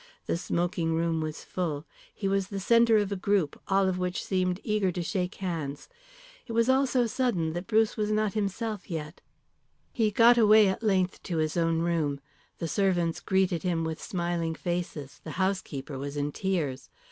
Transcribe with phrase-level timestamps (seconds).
[0.25, 4.25] The smoking room was full, he was the centre of a group, all of which
[4.25, 5.89] seemed eager to shake hands.
[6.47, 9.21] It was all so sudden that Bruce was not himself yet.
[9.93, 12.19] He got away at length to his own room.
[12.57, 16.89] The servants greeted him with smiling faces, the housekeeper was in tears.